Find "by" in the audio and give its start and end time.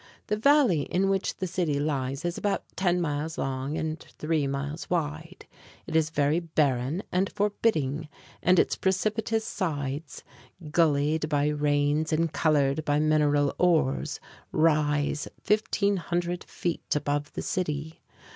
11.29-11.49, 12.83-12.99